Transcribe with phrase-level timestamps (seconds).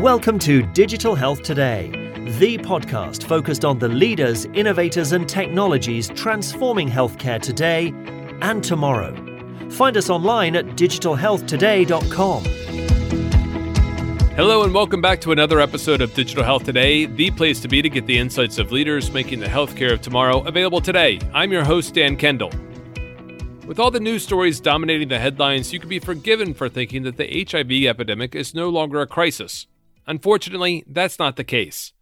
[0.00, 1.90] Welcome to Digital Health Today,
[2.38, 7.92] the podcast focused on the leaders, innovators, and technologies transforming healthcare today
[8.40, 9.12] and tomorrow.
[9.70, 12.44] Find us online at digitalhealthtoday.com.
[14.36, 17.82] Hello, and welcome back to another episode of Digital Health Today, the place to be
[17.82, 21.18] to get the insights of leaders making the healthcare of tomorrow available today.
[21.34, 22.52] I'm your host, Dan Kendall.
[23.66, 27.16] With all the news stories dominating the headlines, you can be forgiven for thinking that
[27.16, 29.66] the HIV epidemic is no longer a crisis.
[30.08, 31.92] Unfortunately, that's not the case.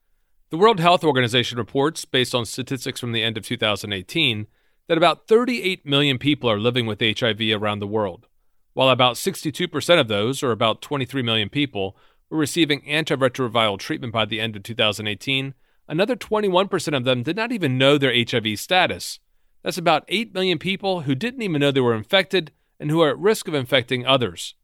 [0.51, 4.47] The World Health Organization reports, based on statistics from the end of 2018,
[4.87, 8.29] that about 38 million people are living with HIV around the world,
[8.75, 11.97] while about 62% of those, or about 23 million people,
[12.31, 15.55] were receiving antiretroviral treatment by the end of 2018,
[15.89, 19.19] another 21% of them did not even know their HIV status.
[19.65, 23.11] That's about 8 million people who didn't even know they were infected and who are
[23.11, 24.55] at risk of infecting others.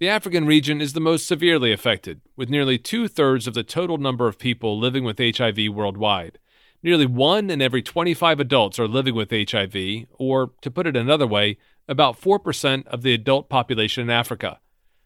[0.00, 3.96] The African region is the most severely affected, with nearly two thirds of the total
[3.96, 6.40] number of people living with HIV worldwide.
[6.82, 11.28] Nearly one in every 25 adults are living with HIV, or, to put it another
[11.28, 14.58] way, about 4% of the adult population in Africa.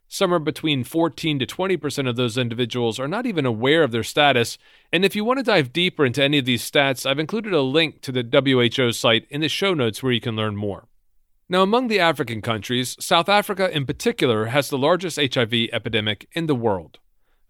[0.09, 4.57] Somewhere between 14 to 20% of those individuals are not even aware of their status.
[4.91, 7.61] And if you want to dive deeper into any of these stats, I've included a
[7.61, 10.89] link to the WHO site in the show notes where you can learn more.
[11.51, 16.47] Now, among the African countries, South Africa in particular has the largest HIV epidemic in
[16.47, 16.99] the world.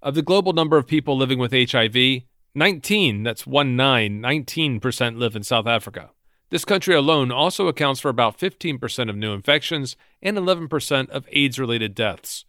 [0.00, 2.22] Of the global number of people living with HIV,
[2.54, 6.10] 19, that's 1 9, 19% live in South Africa.
[6.50, 11.58] This country alone also accounts for about 15% of new infections and 11% of AIDS
[11.58, 12.44] related deaths.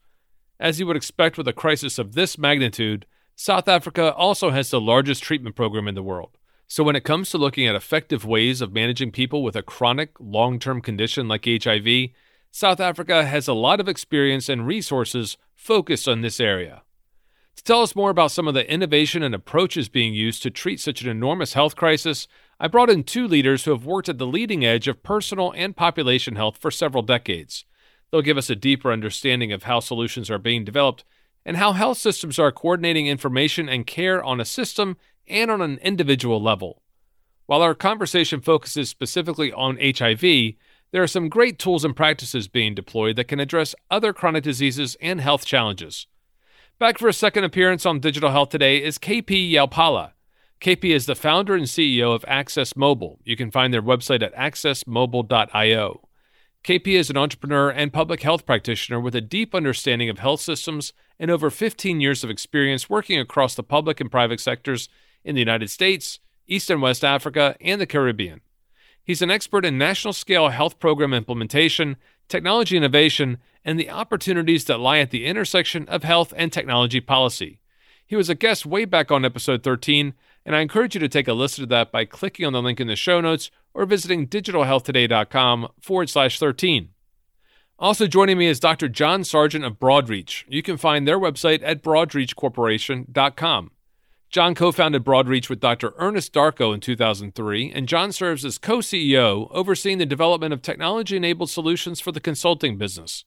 [0.59, 4.79] As you would expect with a crisis of this magnitude, South Africa also has the
[4.79, 6.37] largest treatment program in the world.
[6.71, 10.11] So, when it comes to looking at effective ways of managing people with a chronic,
[10.19, 12.11] long term condition like HIV,
[12.51, 16.83] South Africa has a lot of experience and resources focused on this area.
[17.55, 20.79] To tell us more about some of the innovation and approaches being used to treat
[20.79, 22.27] such an enormous health crisis,
[22.59, 25.75] I brought in two leaders who have worked at the leading edge of personal and
[25.75, 27.65] population health for several decades.
[28.11, 31.03] They'll give us a deeper understanding of how solutions are being developed
[31.45, 34.97] and how health systems are coordinating information and care on a system
[35.29, 36.81] and on an individual level.
[37.45, 40.21] While our conversation focuses specifically on HIV,
[40.91, 44.97] there are some great tools and practices being deployed that can address other chronic diseases
[45.01, 46.07] and health challenges.
[46.79, 50.11] Back for a second appearance on Digital Health today is KP Yalpala.
[50.61, 53.19] KP is the founder and CEO of Access Mobile.
[53.23, 56.09] You can find their website at accessmobile.io.
[56.63, 60.91] KP is an entrepreneur and public health practitioner with a deep understanding of health systems
[61.17, 64.89] and over 15 years of experience working across the public and private sectors
[65.23, 68.41] in the United States, East and West Africa, and the Caribbean.
[69.03, 71.97] He's an expert in national scale health program implementation,
[72.27, 77.59] technology innovation, and the opportunities that lie at the intersection of health and technology policy.
[78.05, 80.13] He was a guest way back on episode 13,
[80.45, 82.79] and I encourage you to take a listen to that by clicking on the link
[82.79, 86.89] in the show notes or visiting digitalhealthtoday.com forward slash 13.
[87.77, 88.89] Also joining me is Dr.
[88.89, 90.43] John Sargent of Broadreach.
[90.47, 93.71] You can find their website at broadreachcorporation.com.
[94.29, 95.91] John co founded Broadreach with Dr.
[95.97, 101.17] Ernest Darkoh in 2003, and John serves as co CEO, overseeing the development of technology
[101.17, 103.25] enabled solutions for the consulting business.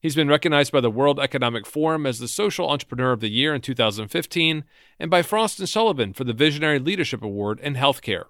[0.00, 3.54] He's been recognized by the World Economic Forum as the Social Entrepreneur of the Year
[3.54, 4.64] in 2015
[4.98, 8.24] and by Frost and Sullivan for the Visionary Leadership Award in Healthcare.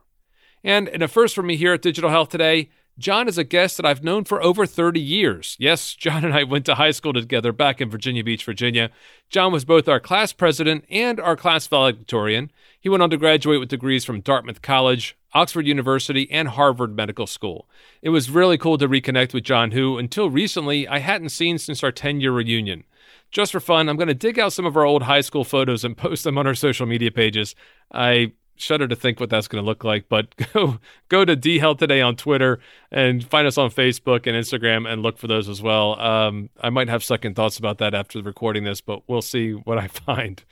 [0.64, 3.76] And in a first for me here at Digital Health Today, John is a guest
[3.76, 5.56] that I've known for over 30 years.
[5.60, 8.90] Yes, John and I went to high school together back in Virginia Beach, Virginia.
[9.30, 12.50] John was both our class president and our class valedictorian.
[12.80, 17.28] He went on to graduate with degrees from Dartmouth College, Oxford University, and Harvard Medical
[17.28, 17.68] School.
[18.02, 21.84] It was really cool to reconnect with John, who, until recently, I hadn't seen since
[21.84, 22.82] our 10 year reunion.
[23.30, 25.84] Just for fun, I'm going to dig out some of our old high school photos
[25.84, 27.54] and post them on our social media pages.
[27.92, 30.08] I shudder to think what that's going to look like.
[30.08, 32.60] But go go to D Health Today on Twitter
[32.90, 35.98] and find us on Facebook and Instagram and look for those as well.
[36.00, 39.78] Um, I might have second thoughts about that after recording this, but we'll see what
[39.78, 40.42] I find.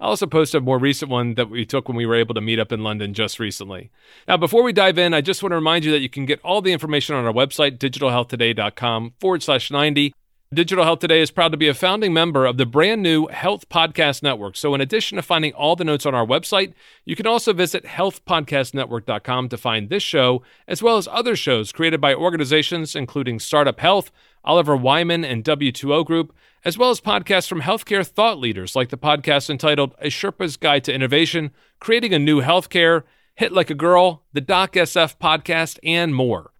[0.00, 2.40] I also posted a more recent one that we took when we were able to
[2.40, 3.90] meet up in London just recently.
[4.28, 6.40] Now, before we dive in, I just want to remind you that you can get
[6.42, 10.12] all the information on our website, digitalhealthtoday.com forward slash 90.
[10.56, 13.68] Digital Health Today is proud to be a founding member of the brand new Health
[13.68, 14.56] Podcast Network.
[14.56, 16.72] So, in addition to finding all the notes on our website,
[17.04, 22.00] you can also visit healthpodcastnetwork.com to find this show, as well as other shows created
[22.00, 24.10] by organizations including Startup Health,
[24.44, 28.96] Oliver Wyman, and W2O Group, as well as podcasts from healthcare thought leaders like the
[28.96, 31.50] podcast entitled A Sherpa's Guide to Innovation,
[31.80, 33.02] Creating a New Healthcare,
[33.34, 36.54] Hit Like a Girl, the Doc SF podcast, and more.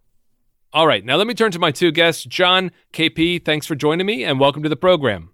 [0.73, 2.23] All right, now let me turn to my two guests.
[2.23, 5.29] John, KP, thanks for joining me and welcome to the program.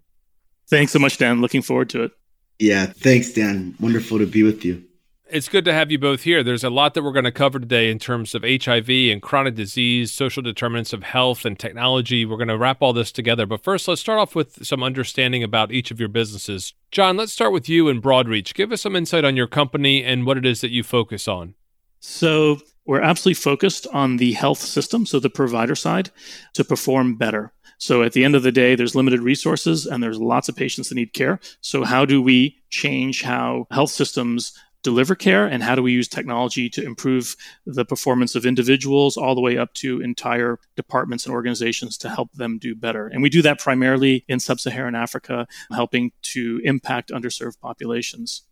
[0.70, 1.42] Thanks so much, Dan.
[1.42, 2.12] Looking forward to it.
[2.60, 3.76] Yeah, thanks, Dan.
[3.80, 4.84] Wonderful to be with you.
[5.30, 6.44] It's good to have you both here.
[6.44, 9.56] There's a lot that we're going to cover today in terms of HIV and chronic
[9.56, 12.24] disease, social determinants of health, and technology.
[12.24, 13.48] We're going to wrap all this together.
[13.48, 16.76] But first, let's start off with some understanding about each of your businesses.
[16.92, 18.54] John, let's start with you and Broadreach.
[18.54, 21.56] Give us some insight on your company and what it is that you focus on.
[22.00, 26.12] So, we're absolutely focused on the health system, so the provider side,
[26.54, 27.54] to perform better.
[27.78, 30.90] So at the end of the day, there's limited resources and there's lots of patients
[30.90, 31.40] that need care.
[31.62, 34.54] So how do we change how health systems
[34.84, 37.36] deliver care and how do we use technology to improve
[37.66, 42.32] the performance of individuals all the way up to entire departments and organizations to help
[42.34, 43.08] them do better.
[43.08, 48.44] And we do that primarily in sub Saharan Africa, helping to impact underserved populations.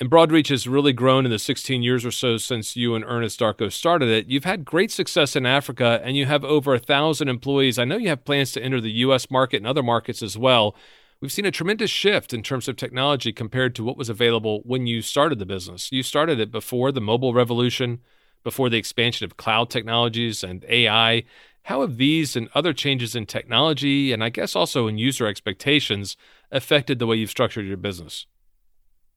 [0.00, 3.40] And Broadreach has really grown in the 16 years or so since you and Ernest
[3.40, 4.28] Darkoh started it.
[4.28, 7.80] You've had great success in Africa and you have over a thousand employees.
[7.80, 9.28] I know you have plans to enter the U.S.
[9.28, 10.76] market and other markets as well.
[11.20, 14.86] We've seen a tremendous shift in terms of technology compared to what was available when
[14.86, 15.90] you started the business.
[15.90, 17.98] You started it before the mobile revolution,
[18.44, 21.24] before the expansion of cloud technologies and AI.
[21.62, 26.16] How have these and other changes in technology, and I guess also in user expectations,
[26.52, 28.26] affected the way you've structured your business?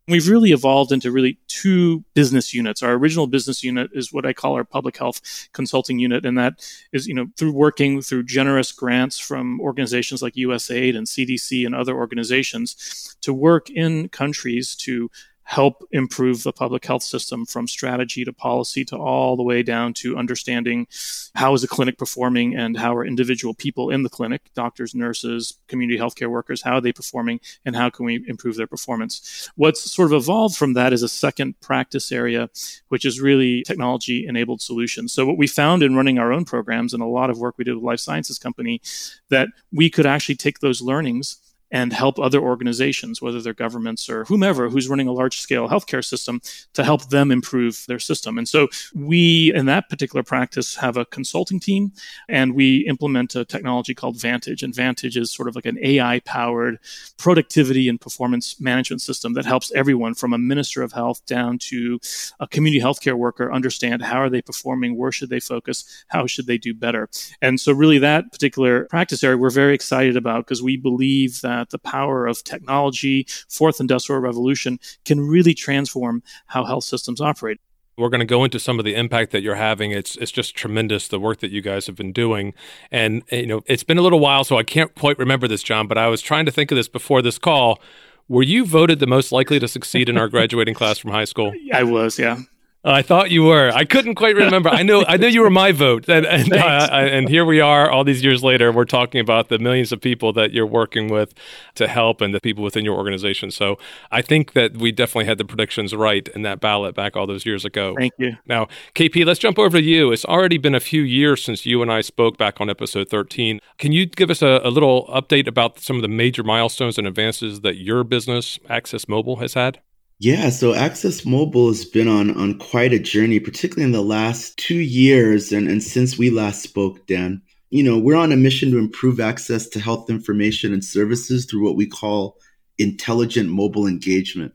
[0.08, 2.82] We've really evolved into really two business units.
[2.82, 5.22] Our original business unit is what I call our public health
[5.54, 6.56] consulting unit, and that
[6.92, 11.76] is, you know, through working through generous grants from organizations like USAID and CDC and
[11.76, 15.10] other organizations to work in countries to
[15.52, 19.94] help improve the public health system from strategy to policy to all the way down
[19.94, 20.88] to understanding
[21.36, 25.58] how is a clinic performing and how are individual people in the clinic doctors nurses
[25.68, 29.50] community healthcare workers how are they performing and how can we improve their performance.
[29.56, 32.50] What's sort of evolved from that is a second practice area
[32.88, 35.12] which is really technology enabled solutions.
[35.12, 37.66] So what we found in running our own programs and a lot of work we
[37.66, 38.82] did with life sciences company
[39.28, 41.41] that we could actually take those learnings
[41.72, 46.04] and help other organizations, whether they're governments or whomever who's running a large scale healthcare
[46.04, 46.42] system,
[46.74, 48.38] to help them improve their system.
[48.38, 51.92] And so we, in that particular practice, have a consulting team
[52.28, 54.64] and we implement a technology called Vantage.
[54.64, 56.80] And Vantage is sort of like an AI powered
[57.18, 62.00] productivity and performance management system that helps everyone from a minister of health down to
[62.40, 66.48] a community healthcare worker understand how are they performing, where should they focus, how should
[66.48, 67.10] they do better.
[67.42, 71.61] And so, really, that particular practice area we're very excited about because we believe that
[71.62, 77.60] that the power of technology, fourth industrial revolution, can really transform how health systems operate.
[77.98, 79.92] We're going to go into some of the impact that you're having.
[79.92, 82.54] It's it's just tremendous the work that you guys have been doing,
[82.90, 85.88] and you know it's been a little while, so I can't quite remember this, John.
[85.88, 87.80] But I was trying to think of this before this call.
[88.28, 91.54] Were you voted the most likely to succeed in our graduating class from high school?
[91.74, 92.40] I was, yeah.
[92.84, 93.72] I thought you were.
[93.72, 94.70] I couldn't quite remember.
[94.70, 95.06] I know.
[95.08, 98.24] I know you were my vote, and and, uh, and, here we are, all these
[98.24, 98.72] years later.
[98.72, 101.34] We're talking about the millions of people that you're working with
[101.76, 103.52] to help, and the people within your organization.
[103.52, 103.78] So
[104.12, 107.46] I think that we definitely had the predictions right in that ballot back all those
[107.46, 107.94] years ago.
[107.98, 108.38] Thank you.
[108.48, 110.12] Now, KP, let's jump over to you.
[110.12, 113.60] It's already been a few years since you and I spoke back on episode 13.
[113.78, 117.06] Can you give us a, a little update about some of the major milestones and
[117.06, 119.82] advances that your business, Access Mobile, has had?
[120.24, 124.56] Yeah, so Access Mobile has been on on quite a journey, particularly in the last
[124.56, 127.42] two years and, and since we last spoke, Dan.
[127.72, 131.64] You know, we're on a mission to improve access to health information and services through
[131.64, 132.38] what we call
[132.78, 134.54] intelligent mobile engagement.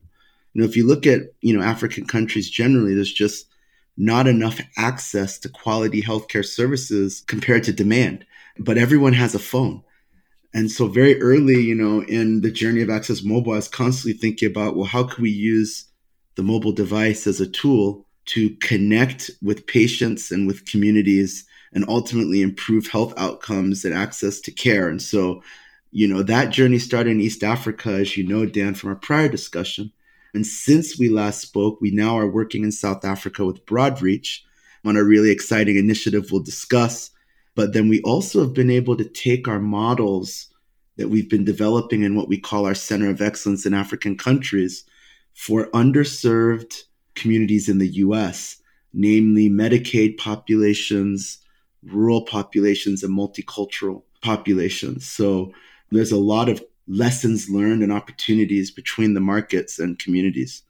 [0.52, 3.46] You know, if you look at, you know, African countries generally, there's just
[3.96, 8.24] not enough access to quality healthcare services compared to demand.
[8.56, 9.82] But everyone has a phone.
[10.56, 14.18] And so very early, you know, in the journey of Access Mobile, I was constantly
[14.18, 15.84] thinking about, well, how can we use
[16.36, 21.44] the mobile device as a tool to connect with patients and with communities
[21.74, 24.88] and ultimately improve health outcomes and access to care.
[24.88, 25.42] And so,
[25.90, 29.28] you know, that journey started in East Africa, as you know, Dan, from our prior
[29.28, 29.92] discussion.
[30.32, 34.40] And since we last spoke, we now are working in South Africa with Broadreach
[34.86, 37.10] on a really exciting initiative we'll discuss
[37.56, 40.48] but then we also have been able to take our models
[40.96, 44.84] that we've been developing in what we call our Center of Excellence in African countries
[45.34, 46.84] for underserved
[47.14, 48.56] communities in the US,
[48.92, 51.38] namely Medicaid populations,
[51.82, 55.08] rural populations, and multicultural populations.
[55.08, 55.52] So
[55.90, 60.62] there's a lot of lessons learned and opportunities between the markets and communities.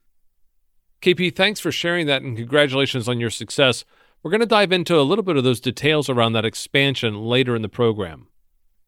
[1.03, 3.85] KP, thanks for sharing that and congratulations on your success.
[4.27, 7.55] We're going to dive into a little bit of those details around that expansion later
[7.55, 8.27] in the program.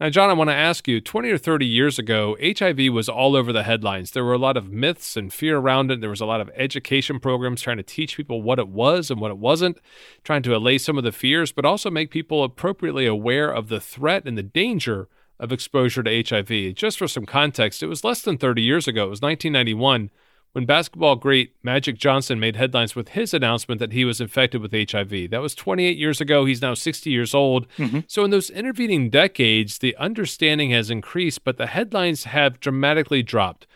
[0.00, 3.37] Now, John, I want to ask you 20 or 30 years ago, HIV was all
[3.37, 4.11] over the headlines.
[4.11, 6.00] There were a lot of myths and fear around it.
[6.00, 9.21] There was a lot of education programs trying to teach people what it was and
[9.21, 9.78] what it wasn't,
[10.25, 13.80] trying to allay some of the fears, but also make people appropriately aware of the
[13.80, 15.07] threat and the danger
[15.38, 16.75] of exposure to HIV.
[16.75, 19.04] Just for some context, it was less than 30 years ago.
[19.04, 20.11] It was 1991
[20.58, 24.72] when basketball great Magic Johnson made headlines with his announcement that he was infected with
[24.72, 25.30] HIV.
[25.30, 26.46] That was 28 years ago.
[26.46, 27.68] He's now 60 years old.
[27.78, 28.00] Mm-hmm.
[28.08, 33.68] So, in those intervening decades, the understanding has increased, but the headlines have dramatically dropped.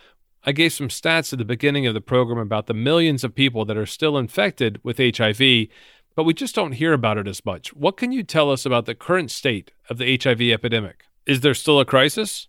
[0.43, 3.65] I gave some stats at the beginning of the program about the millions of people
[3.67, 5.69] that are still infected with HIV,
[6.17, 7.73] but we just don't hear about it as much.
[7.75, 11.05] What can you tell us about the current state of the HIV epidemic?
[11.27, 12.49] Is there still a crisis?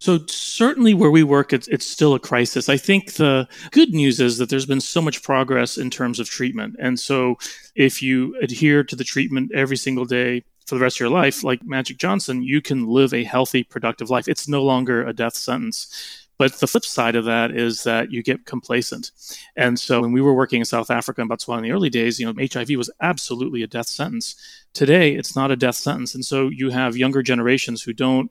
[0.00, 2.70] So certainly where we work, it's, it's still a crisis.
[2.70, 6.28] I think the good news is that there's been so much progress in terms of
[6.28, 6.76] treatment.
[6.80, 7.36] And so
[7.74, 11.44] if you adhere to the treatment every single day for the rest of your life,
[11.44, 14.26] like Magic Johnson, you can live a healthy, productive life.
[14.26, 16.26] It's no longer a death sentence.
[16.38, 19.10] But the flip side of that is that you get complacent.
[19.54, 22.18] And so when we were working in South Africa and Botswana in the early days,
[22.18, 24.34] you know, HIV was absolutely a death sentence.
[24.72, 26.14] Today, it's not a death sentence.
[26.14, 28.30] And so you have younger generations who don't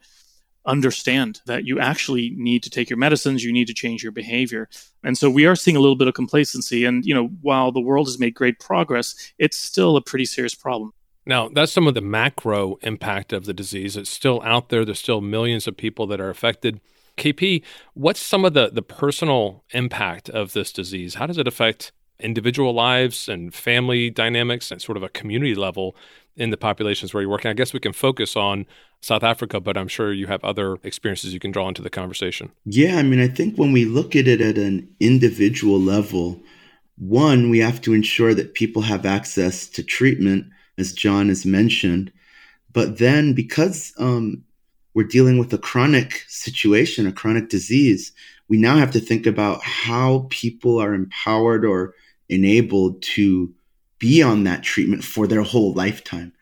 [0.66, 4.70] understand that you actually need to take your medicines, you need to change your behavior.
[5.04, 6.86] And so we are seeing a little bit of complacency.
[6.86, 10.56] And, you know, while the world has made great progress, it's still a pretty serious
[10.56, 10.94] problem.
[11.26, 13.96] Now, that's some of the macro impact of the disease.
[13.96, 14.84] It's still out there.
[14.84, 16.82] There's still millions of people that are affected.
[17.18, 17.64] KP,
[17.94, 21.16] what's some of the, the personal impact of this disease?
[21.16, 25.96] How does it affect individual lives and family dynamics and sort of a community level
[26.36, 27.50] in the populations where you're working?
[27.50, 28.66] I guess we can focus on
[29.02, 32.52] South Africa, but I'm sure you have other experiences you can draw into the conversation.
[32.66, 36.42] Yeah, I mean, I think when we look at it at an individual level,
[36.98, 40.48] one, we have to ensure that people have access to treatment,
[40.78, 42.12] as John has mentioned.
[42.74, 44.44] But then, because um,
[44.94, 48.12] we're dealing with a chronic situation, a chronic disease,
[48.50, 51.94] we now have to think about how people are empowered or
[52.30, 53.54] enabled to
[54.00, 56.34] be on that treatment for their whole lifetime.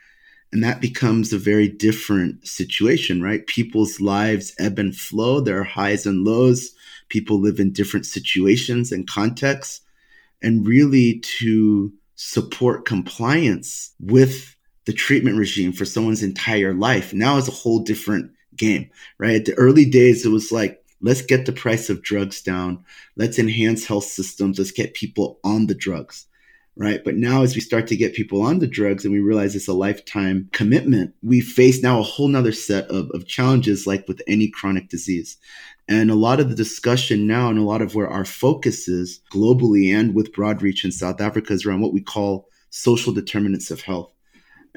[0.52, 3.46] And that becomes a very different situation, right?
[3.48, 6.74] People's lives ebb and flow, there are highs and lows.
[7.10, 9.82] People live in different situations and contexts.
[10.42, 17.48] And really to support compliance with the treatment regime for someone's entire life now is
[17.48, 19.36] a whole different game, right?
[19.36, 22.84] At The early days, it was like, let's get the price of drugs down.
[23.16, 24.58] Let's enhance health systems.
[24.58, 26.26] Let's get people on the drugs,
[26.76, 27.04] right?
[27.04, 29.68] But now, as we start to get people on the drugs and we realize it's
[29.68, 34.22] a lifetime commitment, we face now a whole nother set of, of challenges, like with
[34.28, 35.38] any chronic disease.
[35.88, 39.22] And a lot of the discussion now and a lot of where our focus is
[39.32, 43.82] globally and with Broadreach in South Africa is around what we call social determinants of
[43.82, 44.12] health.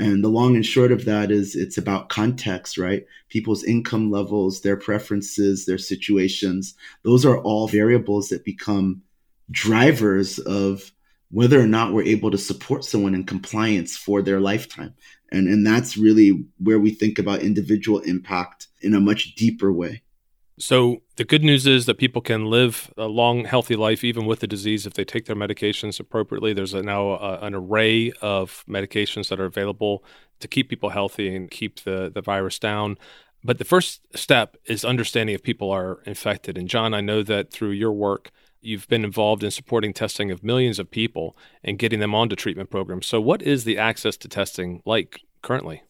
[0.01, 3.05] And the long and short of that is it's about context, right?
[3.29, 6.75] People's income levels, their preferences, their situations.
[7.03, 9.03] Those are all variables that become
[9.51, 10.91] drivers of
[11.31, 14.95] whether or not we're able to support someone in compliance for their lifetime.
[15.31, 20.01] And, and that's really where we think about individual impact in a much deeper way.
[20.61, 24.41] So the good news is that people can live a long, healthy life even with
[24.41, 26.53] the disease if they take their medications appropriately.
[26.53, 30.05] There's a, now a, an array of medications that are available
[30.41, 32.99] to keep people healthy and keep the, the virus down.
[33.43, 36.59] But the first step is understanding if people are infected.
[36.59, 40.45] And John, I know that through your work, you've been involved in supporting testing of
[40.45, 43.07] millions of people and getting them onto treatment programs.
[43.07, 45.85] So, what is the access to testing like currently?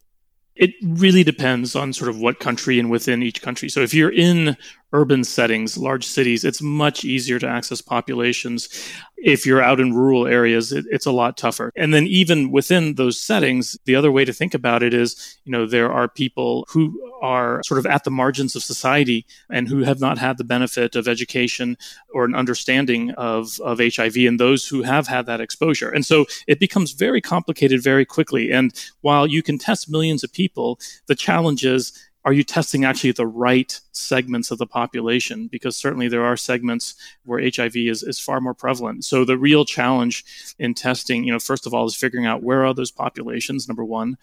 [0.60, 3.70] It really depends on sort of what country and within each country.
[3.70, 4.58] So if you're in
[4.92, 8.68] urban settings, large cities, it's much easier to access populations.
[9.16, 11.72] If you're out in rural areas, it, it's a lot tougher.
[11.76, 15.52] And then even within those settings, the other way to think about it is, you
[15.52, 19.80] know, there are people who are sort of at the margins of society and who
[19.80, 21.76] have not had the benefit of education
[22.12, 25.90] or an understanding of, of HIV and those who have had that exposure.
[25.90, 28.50] And so it becomes very complicated very quickly.
[28.50, 31.92] And while you can test millions of people, the challenge is
[32.24, 35.48] are you testing actually the right segments of the population?
[35.48, 39.04] Because certainly there are segments where HIV is, is far more prevalent.
[39.04, 42.64] So the real challenge in testing, you know, first of all, is figuring out where
[42.66, 44.18] are those populations, number one.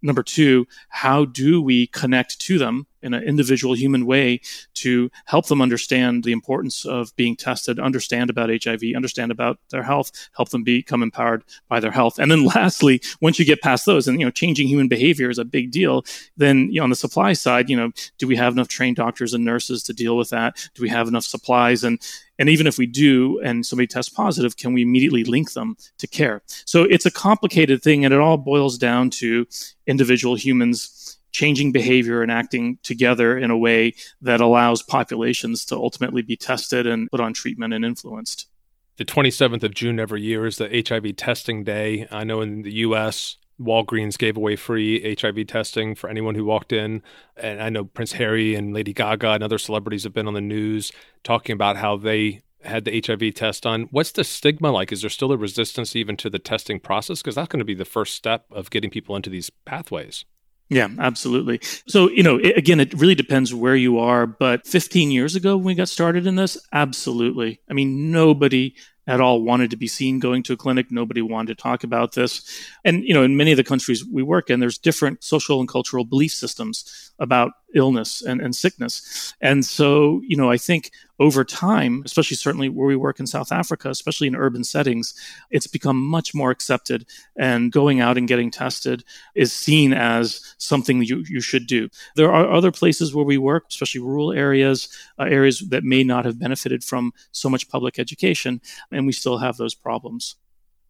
[0.00, 4.40] Number two, how do we connect to them in an individual human way
[4.74, 9.82] to help them understand the importance of being tested, understand about HIV, understand about their
[9.82, 12.18] health, help them become empowered by their health.
[12.18, 15.38] And then lastly, once you get past those and you know changing human behavior is
[15.38, 16.04] a big deal,
[16.36, 19.34] then you know, on the supply side, you know, do we have enough trained doctors
[19.34, 20.68] and nurses to deal with that?
[20.74, 22.00] Do we have enough supplies and
[22.38, 26.06] and even if we do and somebody tests positive, can we immediately link them to
[26.06, 26.42] care?
[26.64, 29.46] So it's a complicated thing and it all boils down to
[29.86, 36.22] individual humans changing behavior and acting together in a way that allows populations to ultimately
[36.22, 38.48] be tested and put on treatment and influenced.
[38.96, 42.06] The 27th of June every year is the HIV testing day.
[42.10, 46.72] I know in the US, Walgreens gave away free HIV testing for anyone who walked
[46.72, 47.02] in.
[47.36, 50.40] And I know Prince Harry and Lady Gaga and other celebrities have been on the
[50.40, 53.88] news talking about how they had the HIV test done.
[53.90, 54.92] What's the stigma like?
[54.92, 57.20] Is there still a resistance even to the testing process?
[57.20, 60.24] Because that's going to be the first step of getting people into these pathways.
[60.72, 61.60] Yeah, absolutely.
[61.86, 64.26] So, you know, it, again, it really depends where you are.
[64.26, 67.60] But 15 years ago, when we got started in this, absolutely.
[67.68, 68.74] I mean, nobody
[69.06, 70.90] at all wanted to be seen going to a clinic.
[70.90, 72.64] Nobody wanted to talk about this.
[72.86, 75.68] And, you know, in many of the countries we work in, there's different social and
[75.68, 79.34] cultural belief systems about illness and, and sickness.
[79.42, 80.90] And so, you know, I think
[81.22, 85.14] over time, especially certainly where we work in South Africa, especially in urban settings,
[85.50, 87.06] it's become much more accepted.
[87.36, 89.04] And going out and getting tested
[89.36, 91.88] is seen as something you, you should do.
[92.16, 96.24] There are other places where we work, especially rural areas, uh, areas that may not
[96.24, 98.60] have benefited from so much public education,
[98.90, 100.34] and we still have those problems.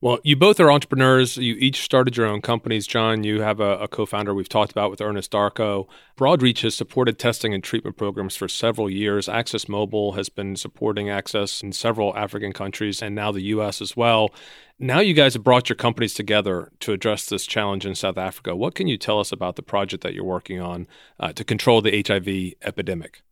[0.02, 1.36] Well, you both are entrepreneurs.
[1.36, 2.88] You each started your own companies.
[2.88, 5.86] John, you have a, a co founder we've talked about with Ernest Darkoh.
[6.18, 9.28] Broadreach has supported testing and treatment programs for several years.
[9.28, 13.80] Access Mobile has been supporting access in several African countries and now the U.S.
[13.80, 14.34] as well.
[14.76, 18.56] Now, you guys have brought your companies together to address this challenge in South Africa.
[18.56, 20.88] What can you tell us about the project that you're working on
[21.20, 23.22] uh, to control the HIV epidemic?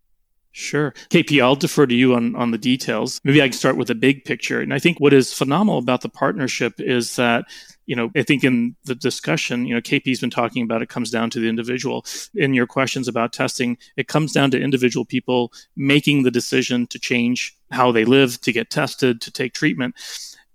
[0.53, 0.93] Sure.
[1.11, 3.21] KP, I'll defer to you on, on the details.
[3.23, 4.61] Maybe I can start with the big picture.
[4.61, 7.45] And I think what is phenomenal about the partnership is that,
[7.87, 11.11] you know, I think in the discussion, you know, KP's been talking about it comes
[11.11, 12.05] down to the individual.
[12.35, 16.99] In your questions about testing, it comes down to individual people making the decision to
[16.99, 19.95] change how they live, to get tested, to take treatment.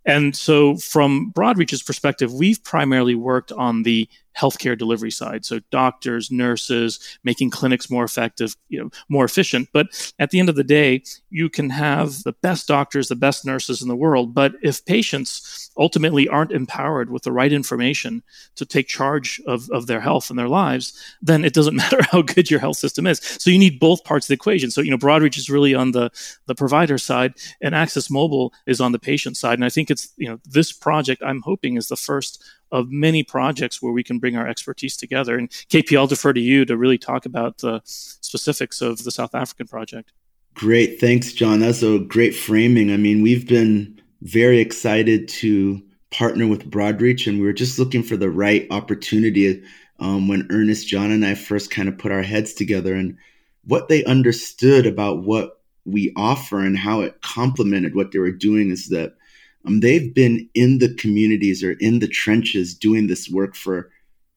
[0.05, 5.45] And so, from Broadreach's perspective, we've primarily worked on the healthcare delivery side.
[5.45, 9.69] So doctors, nurses, making clinics more effective, you know, more efficient.
[9.73, 13.45] But at the end of the day, you can have the best doctors, the best
[13.45, 14.33] nurses in the world.
[14.33, 18.23] But if patients ultimately aren't empowered with the right information
[18.55, 22.21] to take charge of, of their health and their lives, then it doesn't matter how
[22.21, 23.19] good your health system is.
[23.19, 24.71] So you need both parts of the equation.
[24.71, 26.11] So, you know, Broadreach is really on the,
[26.45, 29.53] the provider side and Access Mobile is on the patient side.
[29.53, 32.43] And I think it's, you know, this project I'm hoping is the first
[32.75, 35.37] of many projects where we can bring our expertise together.
[35.37, 39.33] And KP, I'll defer to you to really talk about the specifics of the South
[39.33, 40.11] African project.
[40.53, 40.99] Great.
[40.99, 41.59] Thanks, John.
[41.59, 42.91] That's a great framing.
[42.91, 48.03] I mean, we've been very excited to partner with Broadreach, and we were just looking
[48.03, 49.63] for the right opportunity
[49.99, 52.93] um, when Ernest, John, and I first kind of put our heads together.
[52.93, 53.17] And
[53.63, 58.69] what they understood about what we offer and how it complemented what they were doing
[58.69, 59.15] is that
[59.65, 63.89] um, they've been in the communities or in the trenches doing this work for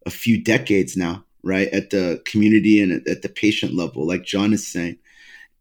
[0.07, 1.69] a few decades now, right?
[1.69, 4.99] At the community and at the patient level, like John is saying.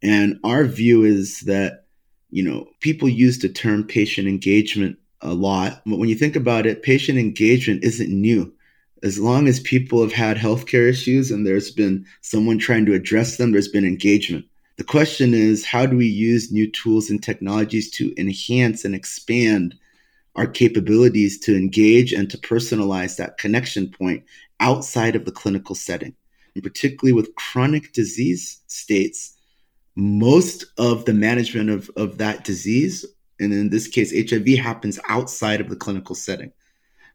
[0.02, 1.84] And our view is that,
[2.30, 5.82] you know, people use the term patient engagement a lot.
[5.84, 8.52] But when you think about it, patient engagement isn't new.
[9.02, 13.36] As long as people have had healthcare issues and there's been someone trying to address
[13.36, 14.44] them, there's been engagement.
[14.78, 19.74] The question is how do we use new tools and technologies to enhance and expand
[20.36, 24.22] our capabilities to engage and to personalize that connection point
[24.60, 26.14] outside of the clinical setting?
[26.54, 29.36] And particularly with chronic disease states,
[29.96, 33.04] most of the management of, of that disease,
[33.40, 36.52] and in this case, HIV, happens outside of the clinical setting.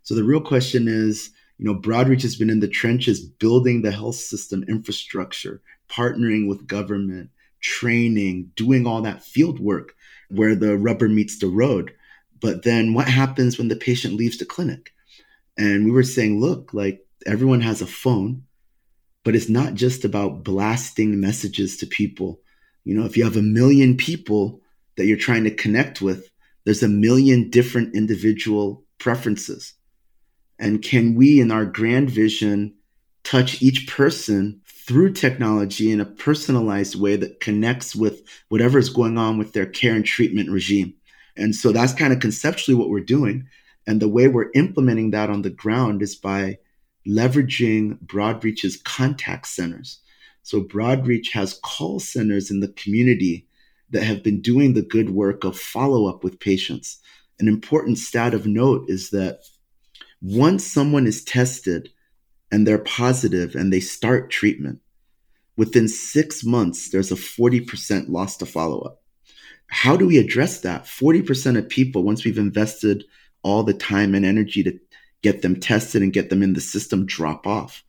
[0.04, 3.92] So the real question is, you know, Broadreach has been in the trenches building the
[3.92, 7.30] health system infrastructure, partnering with government,
[7.64, 9.96] training, doing all that field work
[10.30, 11.94] where the rubber meets the road.
[12.40, 14.94] But then what happens when the patient leaves the clinic?
[15.58, 18.44] And we were saying, look, like everyone has a phone,
[19.24, 22.42] but it's not just about blasting messages to people.
[22.84, 24.60] You know, if you have a million people
[24.98, 26.30] that you're trying to connect with,
[26.66, 29.74] there's a million different individual preferences.
[30.60, 32.76] And can we, in our grand vision,
[33.24, 39.18] touch each person through technology in a personalized way that connects with whatever is going
[39.18, 40.94] on with their care and treatment regime.
[41.38, 43.48] And so that's kind of conceptually what we're doing.
[43.88, 46.58] And the way we're implementing that on the ground is by
[47.08, 50.00] leveraging Broadreach's contact centers.
[50.42, 53.48] So Broadreach has call centers in the community
[53.92, 57.00] that have been doing the good work of follow up with patients.
[57.40, 59.40] An important stat of note is that
[60.22, 61.90] once someone is tested
[62.54, 64.80] and they're positive and they start treatment,
[65.58, 69.02] within six months, there's a 40% loss to follow up.
[69.66, 70.86] How do we address that?
[70.86, 73.06] 40% of people, once we've invested
[73.42, 74.80] all the time and energy to
[75.24, 77.84] get them tested and get them in the system, drop off.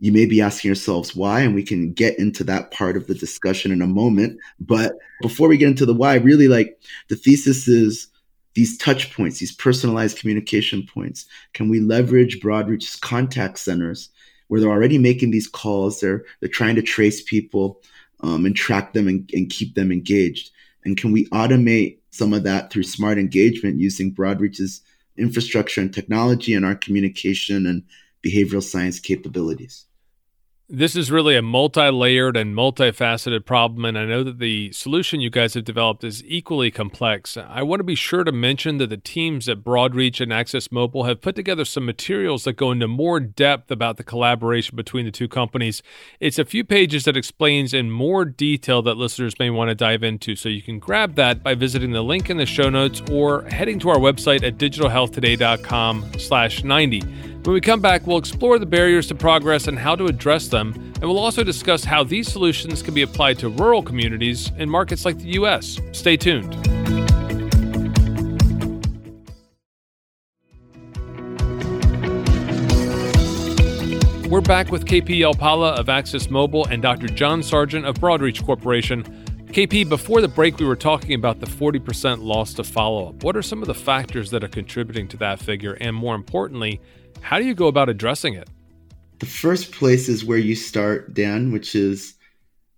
[0.00, 3.14] You may be asking yourselves why, and we can get into that part of the
[3.14, 4.40] discussion in a moment.
[4.58, 8.08] But before we get into the why, really like the thesis is
[8.54, 11.26] these touch points, these personalized communication points?
[11.52, 14.10] Can we leverage Broadreach's contact centers
[14.48, 16.00] where they're already making these calls?
[16.00, 17.82] They're they're trying to trace people
[18.22, 20.50] um, and track them and, and keep them engaged.
[20.84, 24.80] And can we automate some of that through smart engagement using Broadreach's
[25.16, 27.82] infrastructure and technology and our communication and
[28.24, 29.86] behavioral science capabilities?
[30.72, 35.20] This is really a multi layered and multifaceted problem, and I know that the solution
[35.20, 37.36] you guys have developed is equally complex.
[37.36, 41.04] I want to be sure to mention that the teams at Broadreach and Access Mobile
[41.04, 45.10] have put together some materials that go into more depth about the collaboration between the
[45.10, 45.82] two companies.
[46.20, 50.04] It's a few pages that explains in more detail that listeners may want to dive
[50.04, 53.42] into, so you can grab that by visiting the link in the show notes or
[53.42, 57.29] heading to our website at digitalhealthtoday.com slash 90.
[57.44, 60.74] When we come back, we'll explore the barriers to progress and how to address them,
[60.76, 65.06] and we'll also discuss how these solutions can be applied to rural communities in markets
[65.06, 65.80] like the U.S.
[65.92, 66.54] Stay tuned.
[74.30, 77.08] We're back with KP Yalpala of Access Mobile and Dr.
[77.08, 79.19] John Sargent of Broadreach Corporation.
[79.52, 83.24] KP, before the break, we were talking about the 40% loss to follow up.
[83.24, 85.72] What are some of the factors that are contributing to that figure?
[85.80, 86.80] And more importantly,
[87.20, 88.48] how do you go about addressing it?
[89.18, 92.14] The first place is where you start, Dan, which is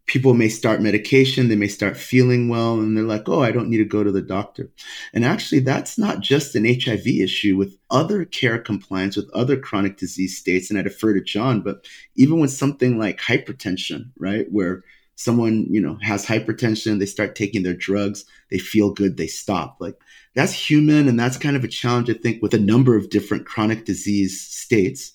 [0.07, 3.69] people may start medication, they may start feeling well, and they're like, oh, I don't
[3.69, 4.71] need to go to the doctor.
[5.13, 9.99] And actually, that's not just an HIV issue with other care compliance, with other chronic
[9.99, 10.71] disease states.
[10.71, 14.85] And I defer to John, but even with something like hypertension, right, where
[15.23, 19.77] someone you know has hypertension they start taking their drugs they feel good they stop.
[19.81, 19.97] Like
[20.35, 23.47] that's human and that's kind of a challenge i think with a number of different
[23.47, 25.13] chronic disease states.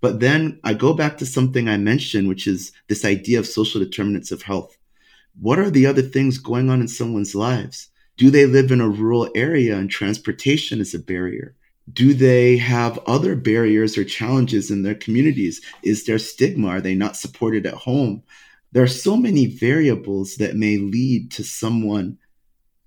[0.00, 3.80] But then i go back to something i mentioned which is this idea of social
[3.80, 4.76] determinants of health.
[5.40, 7.88] What are the other things going on in someone's lives?
[8.16, 11.56] Do they live in a rural area and transportation is a barrier?
[11.92, 15.60] Do they have other barriers or challenges in their communities?
[15.82, 16.68] Is there stigma?
[16.68, 18.22] Are they not supported at home
[18.74, 22.18] there are so many variables that may lead to someone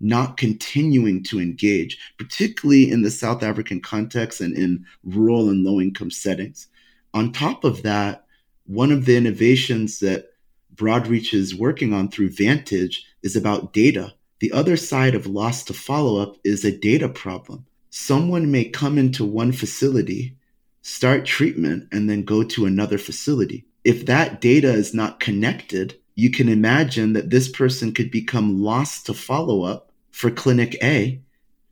[0.01, 5.79] not continuing to engage, particularly in the South African context and in rural and low
[5.79, 6.67] income settings.
[7.13, 8.25] On top of that,
[8.65, 10.33] one of the innovations that
[10.75, 14.13] Broadreach is working on through Vantage is about data.
[14.39, 17.65] The other side of loss to follow up is a data problem.
[17.91, 20.35] Someone may come into one facility,
[20.81, 26.29] start treatment, and then go to another facility if that data is not connected, you
[26.29, 31.21] can imagine that this person could become lost to follow up for clinic A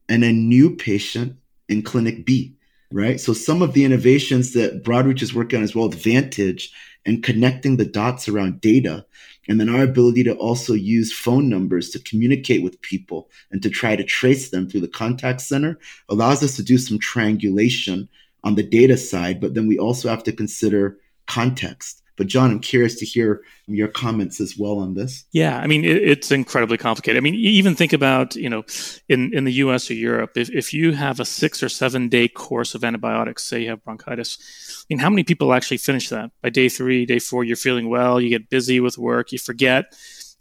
[0.08, 1.36] and a new patient
[1.68, 2.56] in clinic B,
[2.90, 3.20] right?
[3.20, 6.72] So some of the innovations that Broadreach is working on as well, Vantage
[7.06, 9.06] and connecting the dots around data,
[9.50, 13.70] and then our ability to also use phone numbers to communicate with people and to
[13.70, 18.08] try to trace them through the contact center allows us to do some triangulation
[18.46, 20.98] on the data side, but then we also have to consider
[21.28, 25.26] context but John, I'm curious to hear your comments as well on this.
[25.32, 27.18] Yeah, I mean, it, it's incredibly complicated.
[27.18, 28.64] I mean, even think about, you know,
[29.10, 32.28] in, in the US or Europe, if, if you have a six or seven day
[32.28, 34.38] course of antibiotics, say you have bronchitis,
[34.82, 36.32] I mean, how many people actually finish that?
[36.42, 39.94] By day three, day four, you're feeling well, you get busy with work, you forget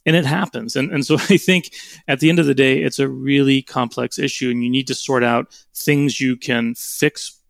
[0.06, 0.76] and it happens.
[0.76, 1.70] And, and so I think
[2.08, 4.94] at the end of the day, it's a really complex issue, and you need to
[4.94, 7.40] sort out things you can fix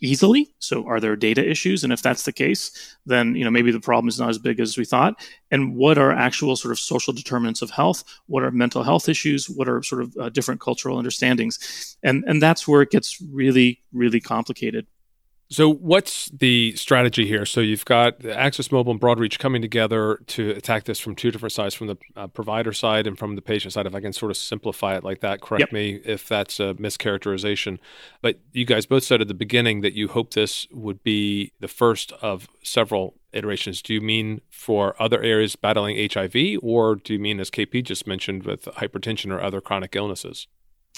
[0.00, 0.54] easily.
[0.58, 1.84] So are there data issues?
[1.84, 4.60] And if that's the case, then you know maybe the problem is not as big
[4.60, 5.20] as we thought.
[5.50, 8.04] And what are actual sort of social determinants of health?
[8.26, 9.48] What are mental health issues?
[9.48, 11.96] What are sort of uh, different cultural understandings?
[12.02, 14.86] And and that's where it gets really really complicated.
[15.50, 17.46] So, what's the strategy here?
[17.46, 21.52] So, you've got Access Mobile and Broadreach coming together to attack this from two different
[21.52, 23.86] sides, from the uh, provider side and from the patient side.
[23.86, 25.72] If I can sort of simplify it like that, correct yep.
[25.72, 27.78] me if that's a mischaracterization.
[28.20, 31.68] But you guys both said at the beginning that you hope this would be the
[31.68, 33.80] first of several iterations.
[33.80, 38.06] Do you mean for other areas battling HIV, or do you mean, as KP just
[38.06, 40.46] mentioned, with hypertension or other chronic illnesses?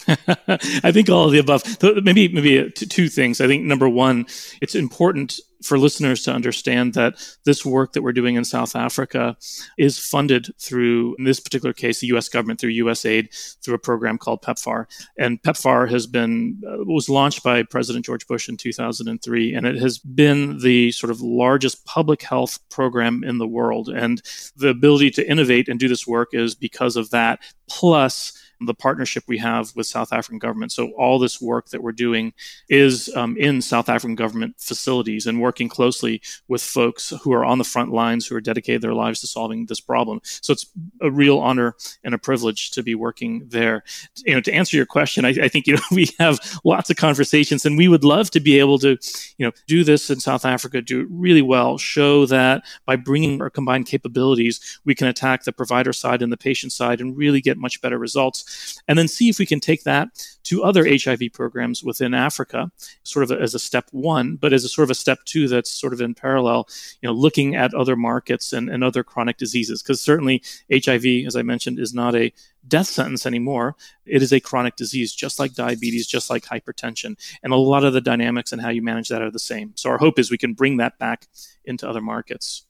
[0.48, 1.64] I think all of the above.
[1.82, 3.40] Maybe maybe two things.
[3.40, 4.26] I think number one,
[4.60, 9.36] it's important for listeners to understand that this work that we're doing in South Africa
[9.76, 12.28] is funded through, in this particular case, the U.S.
[12.28, 13.28] government through USAID
[13.62, 14.86] through a program called PEPFAR.
[15.18, 19.76] And PEPFAR has been uh, was launched by President George Bush in 2003, and it
[19.76, 23.88] has been the sort of largest public health program in the world.
[23.88, 24.22] And
[24.56, 27.40] the ability to innovate and do this work is because of that.
[27.68, 30.72] Plus the partnership we have with South African government.
[30.72, 32.32] So all this work that we're doing
[32.68, 37.58] is um, in South African government facilities and working closely with folks who are on
[37.58, 40.20] the front lines who are dedicated their lives to solving this problem.
[40.24, 40.66] So it's
[41.00, 43.82] a real honor and a privilege to be working there.
[44.24, 46.96] You know, to answer your question, I, I think you know we have lots of
[46.96, 48.98] conversations, and we would love to be able to,
[49.38, 53.40] you know, do this in South Africa, do it really well, show that by bringing
[53.40, 57.40] our combined capabilities, we can attack the provider side and the patient side and really
[57.40, 58.49] get much better results,
[58.88, 60.08] and then see if we can take that
[60.44, 62.70] to other HIV programs within Africa,
[63.02, 65.70] sort of as a step one, but as a sort of a step two that's
[65.70, 66.68] sort of in parallel,
[67.00, 69.82] you know, looking at other markets and, and other chronic diseases.
[69.82, 72.32] Because certainly HIV, as I mentioned, is not a
[72.66, 73.76] death sentence anymore.
[74.06, 77.16] It is a chronic disease, just like diabetes, just like hypertension.
[77.42, 79.72] And a lot of the dynamics and how you manage that are the same.
[79.76, 81.26] So our hope is we can bring that back
[81.64, 82.64] into other markets.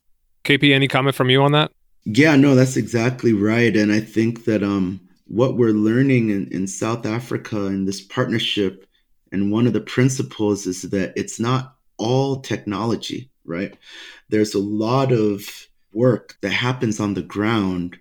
[0.45, 1.71] KP, any comment from you on that?
[2.05, 3.77] Yeah, no, that's exactly right.
[3.77, 8.85] And I think that um, what we're learning in, in South Africa in this partnership,
[9.31, 13.77] and one of the principles is that it's not all technology, right?
[14.29, 15.49] There's a lot of
[15.93, 17.97] work that happens on the ground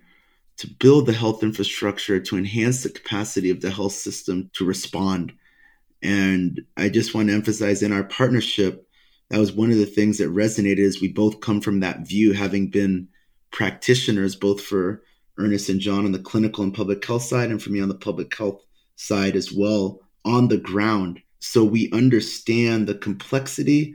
[0.56, 5.32] to build the health infrastructure to enhance the capacity of the health system to respond.
[6.02, 8.88] And I just want to emphasize in our partnership,
[9.28, 12.32] that was one of the things that resonated is we both come from that view,
[12.32, 13.06] having been
[13.52, 15.04] practitioners, both for
[15.38, 17.94] Ernest and John on the clinical and public health side, and for me on the
[17.94, 18.62] public health
[18.96, 21.20] side as well, on the ground.
[21.40, 23.94] So we understand the complexity.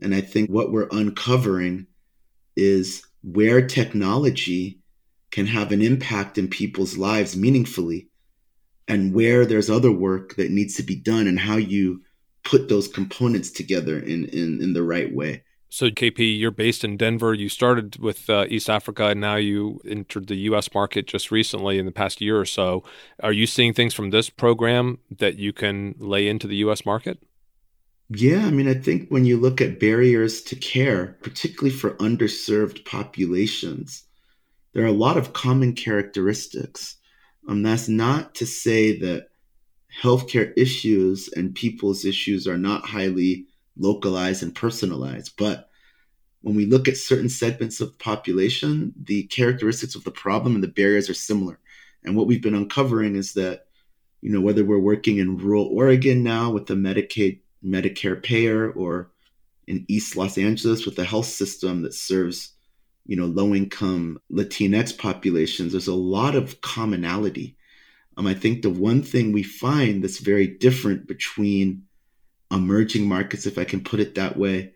[0.00, 1.86] And I think what we're uncovering
[2.56, 4.80] is where technology
[5.30, 8.08] can have an impact in people's lives meaningfully
[8.88, 12.02] and where there's other work that needs to be done and how you
[12.44, 15.42] put those components together in, in, in the right way.
[15.68, 17.34] So, KP, you're based in Denver.
[17.34, 20.72] You started with uh, East Africa, and now you entered the U.S.
[20.72, 22.84] market just recently in the past year or so.
[23.22, 26.86] Are you seeing things from this program that you can lay into the U.S.
[26.86, 27.18] market?
[28.08, 32.84] Yeah, I mean, I think when you look at barriers to care, particularly for underserved
[32.84, 34.04] populations,
[34.72, 36.96] there are a lot of common characteristics.
[37.48, 39.28] Um, that's not to say that
[40.02, 45.68] healthcare issues and people's issues are not highly localized and personalized, but
[46.42, 50.62] when we look at certain segments of the population, the characteristics of the problem and
[50.62, 51.58] the barriers are similar.
[52.04, 53.66] And what we've been uncovering is that,
[54.20, 59.10] you know, whether we're working in rural Oregon now with the Medicaid, Medicare payer, or
[59.66, 62.52] in East Los Angeles with a health system that serves
[63.06, 67.56] you know low income latinx populations there's a lot of commonality
[68.16, 71.82] um, i think the one thing we find that's very different between
[72.50, 74.72] emerging markets if i can put it that way.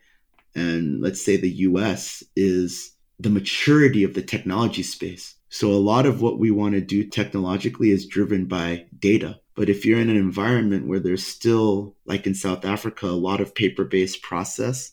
[0.55, 5.37] And let's say the us is the maturity of the technology space.
[5.49, 9.41] So a lot of what we want to do technologically is driven by data.
[9.55, 13.41] But if you're in an environment where there's still like in south africa a lot
[13.41, 14.93] of paper based process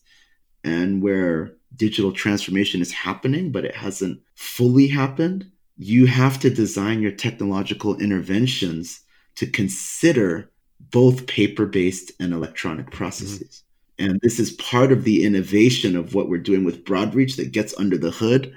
[0.63, 7.01] and where digital transformation is happening, but it hasn't fully happened, you have to design
[7.01, 9.01] your technological interventions
[9.35, 13.63] to consider both paper based and electronic processes.
[13.99, 14.09] Mm-hmm.
[14.09, 17.77] And this is part of the innovation of what we're doing with Broadreach that gets
[17.79, 18.53] under the hood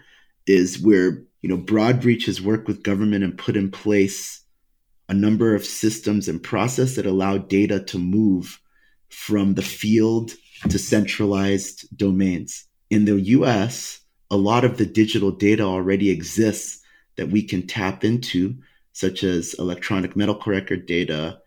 [0.47, 4.43] is where, you know, Broadreach has worked with government and put in place
[5.09, 8.61] a number of systems and process that allow data to move
[9.09, 10.33] from the field
[10.69, 16.83] to centralized domains in the US, a lot of the digital data already exists
[17.17, 18.57] that we can tap into,
[18.93, 21.41] such as electronic medical record data,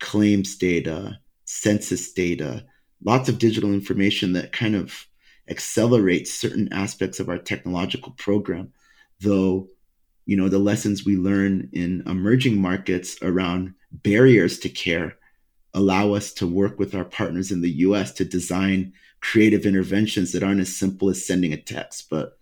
[0.00, 2.64] claims data, census data,
[3.04, 5.06] lots of digital information that kind of
[5.48, 8.72] accelerates certain aspects of our technological program.
[9.20, 9.68] Though,
[10.26, 15.16] you know, the lessons we learn in emerging markets around barriers to care
[15.74, 20.42] allow us to work with our partners in the US to design creative interventions that
[20.42, 22.38] aren't as simple as sending a text, but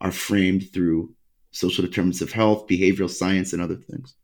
[0.00, 1.14] are framed through
[1.52, 4.14] social determinants of health, behavioral science, and other things.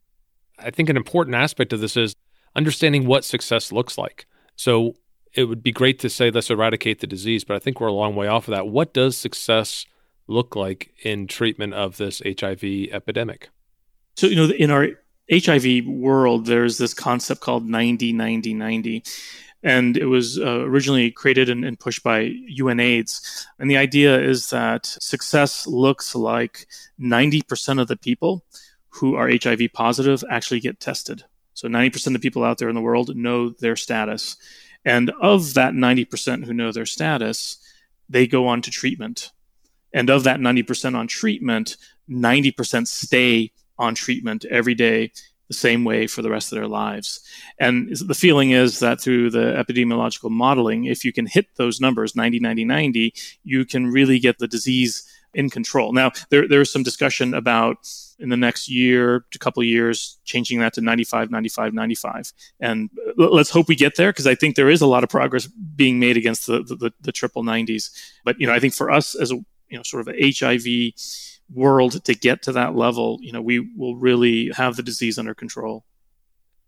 [0.58, 2.14] I think an important aspect of this is
[2.54, 4.26] understanding what success looks like.
[4.56, 4.94] So
[5.34, 7.92] it would be great to say let's eradicate the disease, but I think we're a
[7.92, 8.68] long way off of that.
[8.68, 9.86] What does success
[10.26, 13.50] look like in treatment of this HIV epidemic?
[14.16, 14.88] So, you know, in our
[15.30, 19.02] HIV world, there's this concept called 90 90 90
[19.62, 23.44] and it was uh, originally created and, and, pushed by UNAIDS.
[23.58, 26.66] And the idea is that success looks like
[27.00, 28.44] 90% of the people
[28.90, 31.24] who are HIV positive actually get tested.
[31.58, 34.36] So 90% of people out there in the world know their status.
[34.84, 37.58] And of that 90% who know their status,
[38.08, 39.32] they go on to treatment.
[39.92, 41.76] And of that 90% on treatment,
[42.08, 45.10] 90% stay on treatment every day
[45.48, 47.26] the same way for the rest of their lives.
[47.58, 52.14] And the feeling is that through the epidemiological modeling, if you can hit those numbers
[52.14, 55.92] 90, 90, 90, you can really get the disease in control.
[55.92, 57.88] Now, there, there's some discussion about
[58.18, 63.28] in the next year to couple years changing that to 95 95 95 and uh,
[63.28, 66.00] let's hope we get there because i think there is a lot of progress being
[66.00, 67.90] made against the, the, the triple 90s
[68.24, 69.36] but you know i think for us as a
[69.68, 70.66] you know sort of a hiv
[71.52, 75.34] world to get to that level, you know, we will really have the disease under
[75.34, 75.84] control.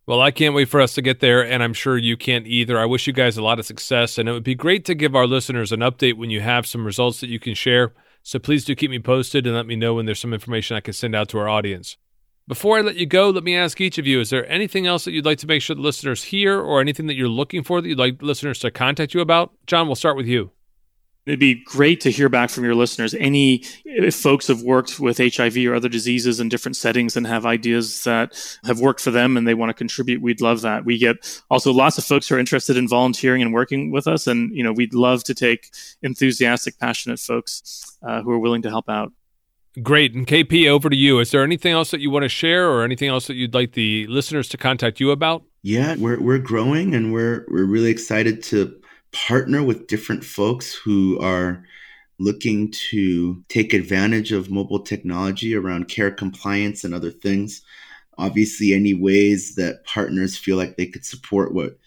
[0.06, 2.78] Well, I can't wait for us to get there, and I'm sure you can't either.
[2.78, 5.14] I wish you guys a lot of success, and it would be great to give
[5.14, 7.92] our listeners an update when you have some results that you can share.
[8.22, 10.80] So please do keep me posted and let me know when there's some information I
[10.80, 11.96] can send out to our audience.
[12.46, 15.04] Before I let you go, let me ask each of you is there anything else
[15.04, 17.80] that you'd like to make sure the listeners hear, or anything that you're looking for
[17.80, 19.52] that you'd like listeners to contact you about?
[19.66, 20.50] John, we'll start with you.
[21.26, 23.14] It'd be great to hear back from your listeners.
[23.14, 27.44] Any if folks have worked with HIV or other diseases in different settings and have
[27.44, 30.84] ideas that have worked for them and they want to contribute, we'd love that.
[30.84, 34.26] We get also lots of folks who are interested in volunteering and working with us,
[34.26, 35.70] and you know we'd love to take
[36.02, 39.12] enthusiastic, passionate folks uh, who are willing to help out.
[39.82, 40.14] Great.
[40.14, 41.20] And KP, over to you.
[41.20, 43.72] Is there anything else that you want to share or anything else that you'd like
[43.72, 45.44] the listeners to contact you about?
[45.62, 48.79] Yeah, we're, we're growing and we're, we're really excited to
[49.12, 51.64] partner with different folks who are
[52.18, 57.62] looking to take advantage of mobile technology around care compliance and other things.
[58.18, 61.78] Obviously, any ways that partners feel like they could support what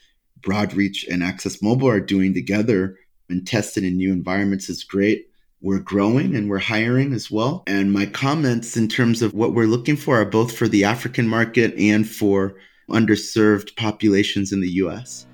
[0.41, 2.97] Broadreach and Access Mobile are doing together
[3.29, 5.29] and tested in new environments is great.
[5.61, 7.63] We're growing and we're hiring as well.
[7.67, 11.27] And my comments in terms of what we're looking for are both for the African
[11.27, 12.55] market and for
[12.89, 15.25] underserved populations in the US.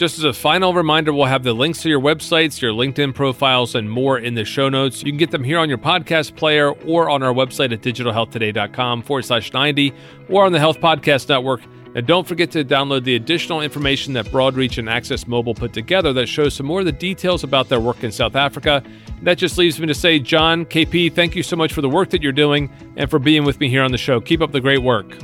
[0.00, 3.74] Just as a final reminder, we'll have the links to your websites, your LinkedIn profiles,
[3.74, 5.02] and more in the show notes.
[5.02, 9.02] You can get them here on your podcast player or on our website at digitalhealthtoday.com
[9.02, 9.92] forward slash 90
[10.30, 11.60] or on the Health Podcast Network.
[11.94, 16.14] And don't forget to download the additional information that Broadreach and Access Mobile put together
[16.14, 18.82] that shows some more of the details about their work in South Africa.
[19.20, 22.08] That just leaves me to say, John, KP, thank you so much for the work
[22.08, 24.18] that you're doing and for being with me here on the show.
[24.18, 25.14] Keep up the great work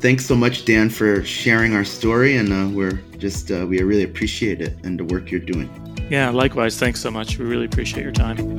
[0.00, 4.04] thanks so much, Dan, for sharing our story, and uh, we're just uh, we really
[4.04, 5.68] appreciate it and the work you're doing.
[6.10, 6.78] Yeah, likewise.
[6.78, 7.38] Thanks so much.
[7.38, 8.58] We really appreciate your time.